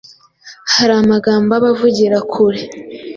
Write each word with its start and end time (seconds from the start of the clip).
hari 0.73 0.93
amagambo 1.01 1.49
aba 1.57 1.69
avugira 1.73 2.17
kure 2.31 2.61